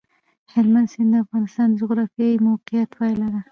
[0.53, 3.41] هلمند سیند د افغانستان د جغرافیایي موقیعت پایله ده.